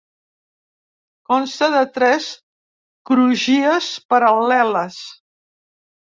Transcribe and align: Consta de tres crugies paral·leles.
Consta 1.31 1.67
de 1.73 1.81
tres 1.97 2.31
crugies 3.11 3.93
paral·leles. 4.15 4.99